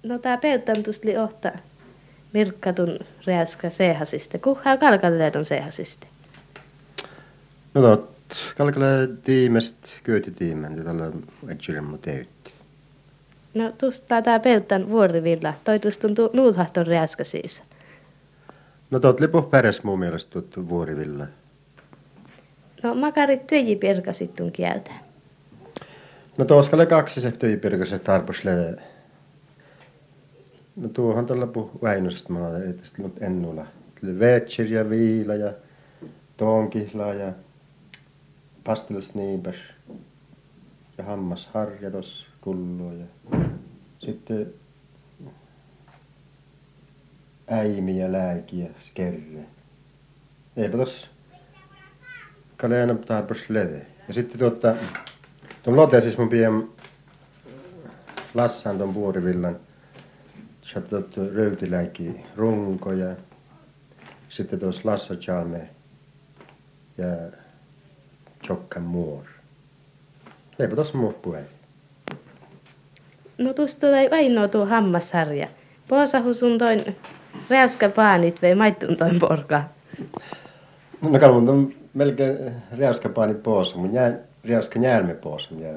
No 0.02 0.18
tää 0.18 0.36
peuttantus 0.36 1.04
li 1.04 1.16
ohta 1.16 1.52
mirkkatun 2.32 2.98
rääskä 3.26 3.70
seehasiste. 3.70 4.38
Kuhaa 4.38 4.76
kalkaleeton 4.76 5.44
seehasiste. 5.44 6.06
No 7.74 7.82
tot, 7.82 8.10
kalkale 8.56 9.08
tiimest 9.24 9.74
kyöti 10.02 10.30
tiimen, 10.30 10.76
ja 10.76 10.84
tällä 10.84 11.12
etsilemme 11.48 11.98
teytti. 11.98 12.52
No 13.54 13.72
tusta 13.78 14.22
tää 14.22 14.40
peuttan 14.40 14.88
vuorivilla. 14.88 15.54
Toi 15.64 15.78
tuntuu 16.00 16.30
nuuthahton 16.32 16.86
rääskä 16.86 17.24
siis. 17.24 17.62
No 18.90 19.00
tot 19.00 19.20
lipu 19.20 19.42
päräs 19.42 19.82
mun 19.82 19.98
mielestä 19.98 20.30
tuot 20.30 20.68
vuorivilla. 20.68 21.26
No 22.82 22.94
makarit 22.94 23.46
työji 23.46 23.76
pirkasittun 23.76 24.52
kieltä. 24.52 24.92
No 26.38 26.44
tuoskalle 26.44 26.86
kaksi 26.86 27.20
se 27.20 27.30
työjipirkaset 27.30 28.04
tarposle 28.04 28.76
No 30.76 30.88
tuohon 30.88 31.26
tuolla 31.26 31.46
puhu 31.46 31.70
Väinöstä, 31.82 32.32
mä 32.32 32.46
olen 32.46 32.74
tästä 32.74 33.02
nyt 33.02 33.22
ennulla. 33.22 33.66
Vetsir 34.18 34.72
ja 34.72 34.90
viila 34.90 35.34
ja 35.34 35.52
tonkihla 36.36 37.14
ja 37.14 37.32
pastelusniipäs 38.64 39.56
ja 40.98 41.04
hammasharja 41.04 41.90
tuossa. 41.90 42.26
kullua 42.40 42.92
ja 42.92 43.06
sitten 43.98 44.54
äimi 47.50 47.98
ja 47.98 48.12
lääki 48.12 48.60
ja 48.60 48.68
skerre. 48.84 49.44
Eipä 50.56 50.76
tos 50.76 51.10
kalena 52.56 52.94
tarpeeksi 52.94 53.54
lede. 53.54 53.86
Ja 54.08 54.14
sitten 54.14 54.38
tuota, 54.38 54.74
tuon 55.62 55.76
lote 55.76 56.00
siis 56.00 56.18
mun 56.18 56.28
pien 56.28 56.68
lassaan 58.34 58.78
tuon 58.78 58.94
puorivillan. 58.94 59.56
Saatot 60.62 61.16
röytiläiki 61.34 62.20
runko 62.36 62.92
ja 62.92 63.16
sitten 64.28 64.58
tuossa 64.58 64.82
lassa 64.84 65.14
chalme 65.14 65.68
ja 66.98 67.06
chokkan 68.46 68.82
muor. 68.82 69.24
Eipä 70.58 70.76
tos 70.76 70.94
muu 70.94 71.12
puhe. 71.12 71.44
No 73.38 73.52
tuosta 73.54 74.00
ei 74.00 74.08
ainoa 74.10 74.48
tuo 74.48 74.66
hammassarja. 74.66 75.48
Poosahu 75.88 76.34
sun 76.34 76.58
toin 76.58 76.96
räyskä 77.50 77.88
paanit 77.88 78.42
vei 78.42 78.54
maittun 78.54 78.96
toin 78.96 79.20
porka. 79.20 79.62
No 81.02 81.18
kalmun 81.18 81.48
on 81.48 81.72
melkein 81.94 82.36
räyskä 82.78 83.08
paani 83.08 83.34
poosa, 83.34 83.76
mun 83.76 83.92
jää 83.92 84.12
räyskä 84.48 84.78
njärme 84.78 85.14
poosa 85.14 85.54
ja 85.54 85.72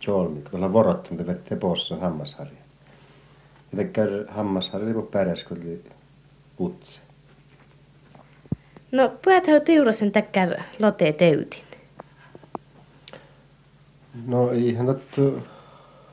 cholmi, 0.00 0.40
kun 0.40 0.50
tuolla 0.50 0.72
vorottu, 0.72 1.10
mutta 1.10 1.26
vette 1.26 1.56
poossa 1.56 1.96
hammasharja. 1.96 2.58
Ja 3.72 3.76
tekkär 3.76 4.08
hammasharja 4.28 4.88
lipo 4.88 5.02
päräs, 5.02 5.44
kun 5.44 5.58
oli 5.62 5.84
utse. 6.60 7.00
No 8.92 9.12
puhetau 9.24 9.60
tiurasen 9.60 10.12
täkkär 10.12 10.60
lote 10.78 11.12
teutin. 11.12 11.62
No 14.26 14.50
ihan 14.50 14.86
tottu, 14.86 15.42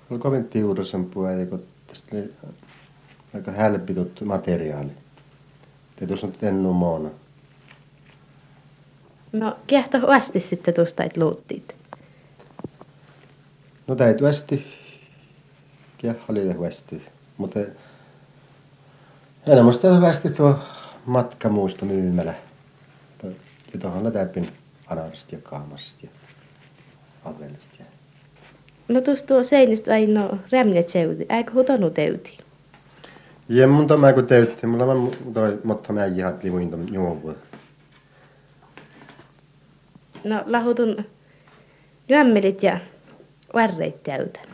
oli 0.10 0.20
kovin 0.20 0.48
tiurasen 0.48 1.06
puhe, 1.06 1.46
kun 1.46 1.64
tästä 1.88 2.16
oli 2.16 2.34
aika 3.34 3.52
hälppi 3.52 3.94
tuttu 3.94 4.26
materiaali. 4.26 4.92
Te 5.96 6.08
tuossa 6.08 6.28
nyt 6.28 6.64
moona. 6.74 7.10
No 9.32 9.58
kiehto 9.68 10.08
asti 10.08 10.40
sitten 10.40 10.74
tuosta 10.74 11.04
et 11.04 11.18
luuttiit. 11.18 11.76
No 13.88 13.96
täytyy 13.96 14.28
asti. 14.30 14.68
Kiehali 15.98 16.68
asti. 16.68 17.02
Mutta 17.38 17.60
enemmän 19.48 19.74
sitä 19.74 19.94
hyvästi 19.96 20.30
tuo 20.30 20.60
matkamuisto 21.06 21.86
myymälä. 21.86 22.34
Ja 23.74 23.80
tuohon 23.80 24.04
lätäpin 24.04 24.52
anarista 24.88 25.36
ja 25.36 25.42
kaamasta 25.42 26.00
ja 26.04 26.10
avelista. 27.26 27.84
No 28.88 29.02
tuosta 29.02 29.28
tuo 29.28 29.44
seinistä 29.44 29.94
ainoa 29.94 30.38
rämnet 30.52 30.90
seuti, 30.90 31.26
eikö 31.30 31.52
hutonu 31.54 31.90
teuti? 31.90 32.38
Ja 33.50 33.68
mun 33.68 33.88
tämä 33.88 34.14
kun 34.14 34.28
teutti, 34.28 34.68
mulla 34.68 34.86
on 34.86 35.12
toi 35.34 35.60
motta 35.64 35.94
mä 35.94 36.06
jihat 36.06 36.44
limuin 36.44 36.72
tom 36.72 36.88
juovua. 36.94 37.34
No 40.24 40.44
lahutun 40.46 40.98
nyömmelit 42.10 42.64
ja 42.64 42.80
värreit 43.54 44.04
täytän. 44.04 44.46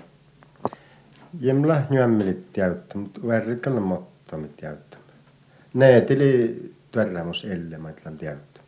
Ja 1.40 1.54
mulla 1.54 1.82
nyömmelit 1.90 2.54
täyttä, 2.54 2.98
mutta 2.98 3.28
värrikalla 3.28 3.82
mottomit 3.82 4.58
täyttä. 4.58 4.98
Ne 5.74 6.02
tili 6.02 6.62
törrämus 6.92 7.46
elle, 7.46 7.78
mä 7.78 7.90
itlan 7.90 8.18
täyttä. 8.18 8.62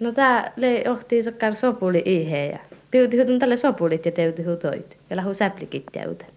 No 0.00 0.12
tää 0.12 0.52
le 0.56 0.84
ohtii 0.90 1.22
sokkar 1.22 1.54
sopuli 1.54 2.02
ihe 2.04 2.46
ja 2.46 2.58
piuti 2.90 3.18
hutun 3.18 3.38
tälle 3.38 3.56
sopulit 3.56 4.06
ja 4.06 4.12
teuti 4.12 4.42
hutoit. 4.42 4.98
Ja 5.10 5.16
lahu 5.16 5.34
säplikit 5.34 5.84
täytän. 5.92 6.31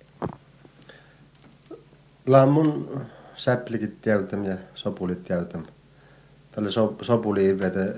Lammun 2.27 3.01
säplikit 3.35 4.01
täytän 4.01 4.45
ja 4.45 4.57
sopulit 4.75 5.23
täytän. 5.23 5.67
Tälle 6.51 6.71
so, 6.71 6.95
sopuli 7.01 7.59
vetä, 7.59 7.93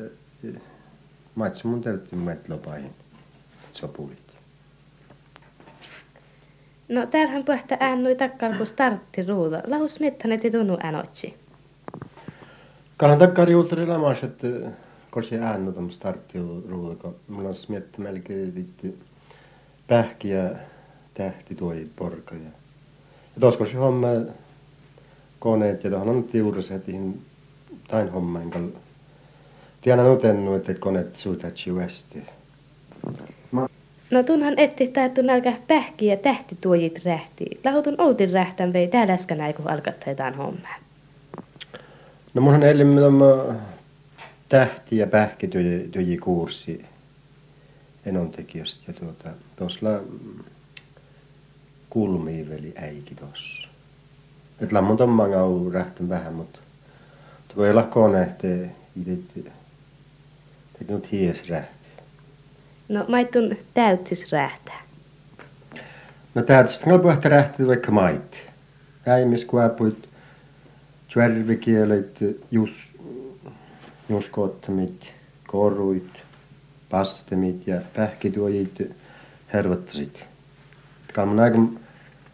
maitsi 1.35 1.67
mun 1.67 1.81
täytti 1.81 2.15
muet 2.15 2.49
lopaihin. 2.49 2.91
Sopulit. 3.71 4.27
No 6.89 7.05
täällähän 7.05 7.45
puhetta 7.45 7.77
äänui 7.79 8.15
takkar 8.15 8.57
kun 8.57 8.67
startti 8.67 9.23
ruuda. 9.23 9.63
Lahu 9.67 9.87
smittanet 9.87 10.45
ei 10.45 10.51
tunnu 10.51 10.77
äänotsi. 10.83 11.35
Kalan 12.97 13.17
takkar 13.19 13.49
juutari 13.49 13.85
lamas, 13.85 14.23
että 14.23 14.47
kosi 15.11 15.37
äänu 15.37 15.71
tom 15.71 15.89
startti 15.89 16.39
ruuda, 16.69 16.95
kun 16.95 17.15
mulla 17.27 17.49
on 17.49 17.55
smiettä 17.55 18.01
melkein 18.01 18.55
vitti 18.55 18.99
pähki 19.87 20.29
ja 20.29 20.49
tähti 21.13 21.55
tuoi 21.55 21.87
porka. 21.95 22.35
Ja, 22.35 22.49
ja 23.37 23.41
tuossa 23.41 23.57
kosi 23.57 23.75
homma 23.75 24.07
koneet 25.39 25.83
ja 25.83 25.89
tuohon 25.89 26.09
on 26.09 26.23
tiurus 26.23 26.69
heti 26.69 26.93
tain 27.87 28.09
homma, 28.09 28.41
enkä 28.41 28.59
tiedä 29.81 30.03
nutennu, 30.03 30.53
että 30.53 30.73
koneet 30.73 31.15
suutatsi 31.15 31.71
uesti. 31.71 32.23
No 34.11 34.23
tunhan 34.23 34.53
etti 34.57 34.87
täytty 34.87 35.23
nälkä 35.23 35.53
pähki 35.67 36.05
ja 36.05 36.17
tähti 36.17 36.57
tuojit 36.61 37.05
rähti. 37.05 37.45
Lahutun 37.65 38.01
outin 38.01 38.31
rähtän 38.31 38.73
vei 38.73 38.87
täällä 38.87 39.13
äsken 39.13 39.53
kun 39.53 39.69
alkattaitaan 39.69 40.33
hommaa. 40.33 40.75
No 42.33 42.41
munhan 42.41 42.63
elimme 42.63 43.01
tämä 43.01 43.55
tähti 44.49 44.97
ja 44.97 45.07
pähki 45.07 45.47
tuoji, 45.47 45.89
tuoji 45.91 46.17
kurssi 46.17 46.85
enontekijöstä 48.05 48.81
ja 48.87 48.93
tuota, 48.93 49.29
tuossa 49.55 49.99
kulmiin 51.89 52.49
veli 52.49 52.73
äiki 52.75 53.15
tuossa. 53.15 53.67
Et 54.59 54.71
lammun 54.71 54.97
tomman 54.97 55.33
au 55.33 55.69
rähtän 55.69 56.09
vähän, 56.09 56.33
mutta 56.33 56.59
kun 57.55 57.67
ei 57.67 57.73
kone, 57.89 58.25
te 58.25 58.69
itse 58.95 59.51
te 60.77 60.93
nyt 60.93 61.11
hies 61.11 61.49
rähti. 61.49 61.87
No 62.89 63.05
maittun 63.07 63.57
täyttis 63.73 64.31
rähtää. 64.31 64.81
No 66.35 66.41
täyttis 66.41 66.79
tängal 66.79 66.99
puhetta 66.99 67.29
rähti 67.29 67.67
vaikka 67.67 67.91
mait. 67.91 68.37
Äimis 69.05 69.45
kuapuit, 69.45 70.09
tjärvikielet, 71.07 72.19
jus, 72.51 72.71
juskottamit, 74.09 75.13
koruit, 75.47 76.23
pastemit 76.89 77.67
ja 77.67 77.81
pähkituojit 77.95 78.81
hervottasit. 79.53 80.25
Kalman 81.17 81.39
aika 81.39 81.57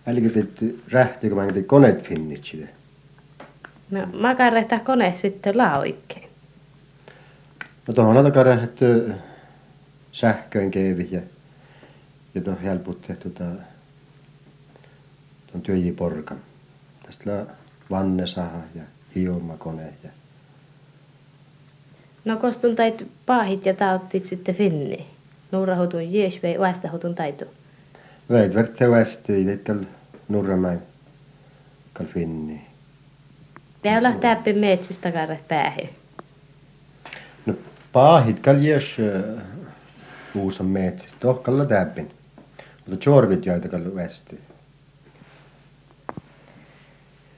älkitit 0.08 0.82
rähti, 0.92 1.30
kun 1.30 1.38
mä 1.38 1.48
tein 1.48 1.66
koneet 1.66 2.04
finnitsille. 2.04 2.70
No 3.92 4.08
makarehtaa 4.20 4.80
kone 4.80 5.14
sitten 5.16 5.58
laa 5.58 5.80
oikein. 5.80 6.30
No 7.88 7.94
tuohon 7.94 8.18
on 8.18 8.24
takarähti 8.24 8.86
sähköön 10.12 10.72
keevi 10.72 11.08
ja, 11.12 11.22
ja 12.36 12.42
tuon 12.42 12.60
helputti 12.60 13.16
tuota, 13.16 13.44
tuon 15.52 15.62
työjiporkan. 15.64 16.38
Tästä 17.06 17.46
vannesaha 17.92 18.60
ja 18.76 18.84
hiomakone 19.16 19.94
ja 20.04 20.10
No 22.26 22.38
kostun 22.38 22.76
tait 22.76 23.08
paahit 23.26 23.66
ja 23.66 23.74
tauttit 23.74 24.26
sitten 24.26 24.56
finni. 24.56 25.06
Nuurahutun 25.52 26.14
jees 26.14 26.44
vei 26.44 26.60
vaistahutun 26.60 27.16
taitu. 27.16 27.46
Veit 28.30 28.56
verte 28.56 28.92
västi 28.92 29.42
itsekkäl 29.42 29.80
nurramäin 30.28 30.80
kal 31.94 32.06
finni. 32.06 32.62
Täällä 33.82 34.16
täppi 34.16 34.54
metsistä 34.54 35.12
karre 35.12 35.40
päähän. 35.48 35.90
No 37.46 37.54
paahit 37.92 38.40
kal 38.40 38.56
jees 38.62 38.98
uusan 40.36 40.68
metsistä, 40.68 41.18
tohkalla 41.20 41.66
täppin. 41.66 42.12
Mutta 42.88 43.04
chorvit 43.04 43.46
jäitä 43.46 43.70
kal 43.70 43.96
västi. 43.96 44.40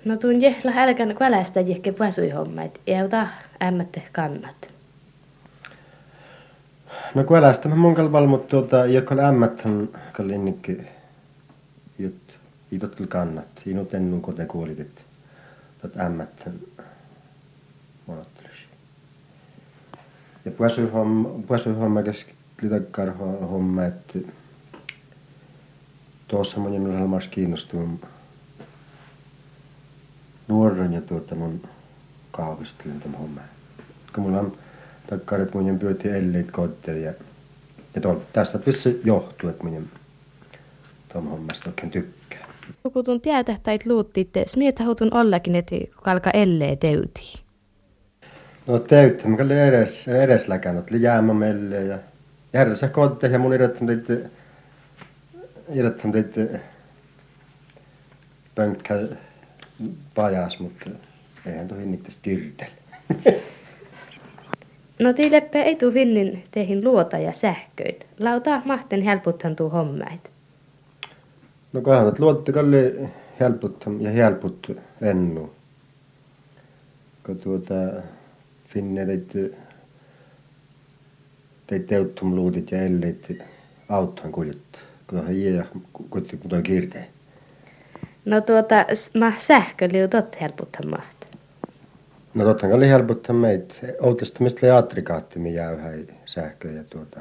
No 0.06 0.17
tuun 0.17 0.41
jehla 0.41 0.71
älkän 0.76 1.15
kvälästä 1.15 1.60
jehke 1.60 1.91
pasui 1.91 2.30
hommait. 2.30 2.82
Euta 2.88 3.28
ämmätte 3.63 4.04
kannat. 4.12 4.74
No 7.15 7.23
kun 7.23 7.38
älästä 7.38 7.69
mä 7.69 7.75
mun 7.75 7.95
kalval, 7.95 8.28
mutta 8.28 8.47
tuota, 8.47 8.86
joka 8.86 9.15
ämmät 9.15 9.62
on 9.65 9.89
kallinnikki, 10.13 10.78
jut, 11.99 12.39
itot 12.71 12.95
kyllä 12.95 13.10
kannat. 13.10 13.47
Inut 13.65 13.93
ennun 13.93 14.21
kote 14.21 14.45
että 14.80 15.01
tuot 15.82 15.97
ämmät 15.97 16.49
monottelisi. 18.08 18.63
Ja 20.45 20.51
pääsy 20.51 20.89
homma, 20.89 21.30
pääsy 21.47 21.73
homma 21.73 22.01
että 23.86 24.19
tuossa 26.28 26.60
mun 26.60 26.71
minulla 26.71 26.99
halmas 26.99 27.28
kiinnostuu 27.28 27.99
nuoren 30.47 30.93
ja 30.93 31.01
tuota 31.01 31.36
mun 31.36 31.62
kaavistelen 32.32 32.99
tämän 32.99 33.19
homman. 33.19 33.43
Kun 34.15 34.23
mulla 34.23 34.39
on 34.39 34.58
takkar, 35.08 35.41
että 35.41 35.58
mun 35.58 35.80
pyötti 35.80 36.10
elleit 36.10 36.52
kootteja 36.52 37.06
ja, 37.06 37.13
ja 37.96 38.02
to, 38.02 38.24
tästä 38.34 38.60
vissi 38.65 39.02
johtuu, 39.04 39.50
että 39.50 39.63
mun 39.63 39.88
tuon 41.13 41.28
hommasta 41.28 41.70
oikein 41.70 41.91
tykkää. 41.91 42.48
Kun 42.94 43.06
tuon 43.06 43.22
tietä 43.22 43.58
tai 43.63 43.80
luutti, 43.86 44.22
että 44.22 44.44
smietä 44.48 44.86
hutun 44.86 45.13
ollakin, 45.13 45.56
että 45.56 45.76
kalka 46.04 46.32
ellee 46.32 46.76
teuti. 46.76 47.41
No 48.68 48.80
täyttä, 48.80 49.28
mikä 49.28 49.44
oli 49.44 49.60
edes, 49.60 50.08
edes 50.08 50.48
läkännyt, 50.48 50.91
oli 50.91 51.02
jäämä 51.02 51.34
meille 51.34 51.84
ja 51.84 52.00
järjessä 52.54 52.88
kotte 52.88 53.28
ja 53.28 53.39
mun 53.39 53.54
irrottamme 53.54 53.96
teitä, 53.96 54.30
irrottamme 55.74 56.24
teitä 56.24 56.60
pönkkä 58.56 58.96
pajas, 60.15 60.60
mutta 60.60 60.89
eihän 61.46 61.68
tohi 61.68 61.86
niitä 61.86 62.10
kyrtellä. 62.22 62.76
No 64.99 65.13
tiileppä 65.13 65.63
ei 65.63 65.75
tuu 65.75 65.93
vinnin 65.93 66.43
teihin 66.51 66.84
luota 66.84 67.17
ja 67.17 67.31
sähköit. 67.31 68.08
Lauta 68.19 68.62
mahten 68.65 69.01
helputtan 69.01 69.55
tuu 69.55 69.69
hommait. 69.69 70.31
No 71.73 71.81
kohan, 71.81 72.08
että 72.08 72.23
luotti 72.23 72.53
kalli 72.53 73.10
helput 73.39 73.86
ja 73.99 74.12
helput 74.12 74.71
ennu. 75.01 75.53
Kun 77.25 77.38
tuota, 77.38 77.73
finne 78.67 79.05
teit, 79.05 79.34
teuttum 81.88 82.36
luudit 82.36 82.71
ja 82.71 82.81
elleit 82.81 83.38
autohan 83.89 84.31
kuljettaa. 84.31 84.81
Kun 85.08 85.19
tuohon 85.19 85.41
jää, 85.41 85.65
kun 86.10 86.25
tuo 86.49 86.62
kiirtee. 86.63 87.10
No 88.25 88.41
tuota, 88.41 88.86
mä 89.13 89.34
sähköliu 89.38 90.08
tot 90.08 90.41
helputtan 90.41 90.89
maht. 90.89 91.14
No 92.36 92.43
totta 92.43 92.67
kai 92.67 92.78
oli 92.78 92.89
helpottaa 92.89 93.36
meitä. 93.36 93.74
Outesta 94.02 94.43
mistä 94.43 94.65
jaatrikaatti 94.65 95.39
mi 95.39 95.54
jäyhäi 95.54 96.08
sähköä 96.26 96.71
ja 96.71 96.84
tuota. 96.84 97.19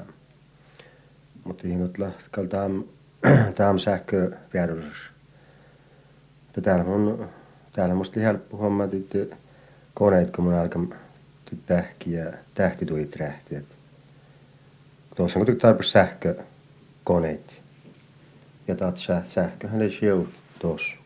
Mutta 1.44 1.68
ihan 1.68 1.83
nyt 1.83 1.98
lahtkal 1.98 2.46
tam, 2.46 2.85
tam 3.57 3.79
sähkö 3.79 4.31
vierus. 4.55 5.11
Täällä 6.62 6.85
on, 6.85 7.31
täällä 7.72 7.94
musta 7.94 8.20
helppo 8.20 8.57
homma 8.57 8.85
että 8.85 9.37
koneet, 9.94 10.31
kun 10.31 10.44
mun 10.44 10.55
alkaa 10.55 10.87
tyt 11.44 11.66
pähki 11.66 12.12
ja 12.12 12.33
tähti 12.55 12.87
tuli 12.87 13.07
trähti. 13.07 13.55
Tuossa 15.16 15.38
on 15.38 15.40
kuitenkin 15.40 15.62
tarpeeksi 15.62 15.90
sähkö 15.90 16.35
koneet. 17.05 17.62
Ja 18.68 18.74
taat 18.74 18.98
sähköhän 19.24 19.83
ei 19.83 19.90
siu 19.90 20.29
tuossa. 20.59 21.03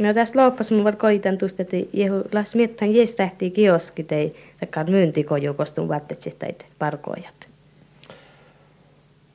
No 0.00 0.14
tässä 0.14 0.44
loppas 0.44 0.70
mun 0.70 0.96
koitan 0.96 1.38
tuosta, 1.38 1.62
että 1.62 1.76
jehu 1.92 2.22
las 2.32 2.54
miettan 2.54 2.94
jes 2.94 3.18
lähti 3.18 3.50
kioski 3.50 4.02
tei, 4.02 4.36
takkaan 4.60 4.90
myyntikoju 4.90 5.54
kostun 5.54 5.88
vaatteet 5.88 6.36
tai 6.38 6.54
parkoijat. 6.78 7.48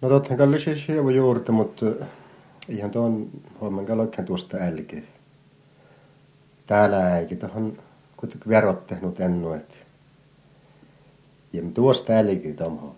No 0.02 0.10
tottahan 0.10 0.38
kai 0.38 0.60
siis 0.60 0.88
hieman 0.88 1.16
juurta, 1.16 1.52
mutta 1.52 1.86
ihan 2.70 2.92
tuon 2.92 3.30
homman 3.62 3.86
kai 3.86 4.00
oikein 4.00 4.26
tuosta 4.28 4.58
älkeä. 4.58 5.02
Täällä 6.68 7.20
eikin 7.20 7.38
tuohon 7.38 7.78
kuitenkin 8.18 8.50
verot 8.50 8.88
tehnyt 8.88 9.20
ennu, 9.20 9.54
että 9.54 9.76
tuosta 11.74 12.14
älkeä 12.14 12.54
tuon. 12.54 12.96